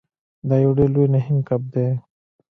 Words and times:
دا 0.47 0.55
یو 0.63 0.71
ډیر 0.77 0.89
لوی 0.95 1.07
نهنګ 1.15 1.41
کب 1.49 1.61
دی. 1.73 1.87